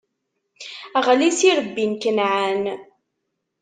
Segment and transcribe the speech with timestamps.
[1.05, 2.63] Ɣli s irebbi n Kenɛan.